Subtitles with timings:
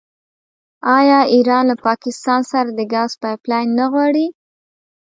[0.97, 4.27] آیا ایران له پاکستان سره د ګاز پایپ لاین نه غواړي؟